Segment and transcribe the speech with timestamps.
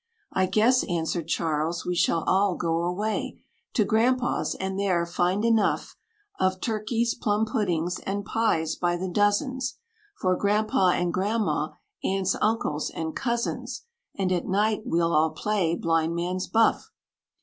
[0.33, 3.37] "I guess," answered Charles, "we shall all go away
[3.75, 5.95] To Grandpa's; and there find enough
[6.39, 9.77] Of turkeys, plum puddings, and pies by the dozens,
[10.17, 13.83] For Grandpa' and Grandma', aunts, uncles and cousins;
[14.17, 16.89] And at night we'll all play blind man's buff.